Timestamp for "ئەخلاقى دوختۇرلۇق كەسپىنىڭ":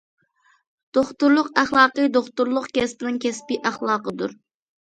1.63-3.21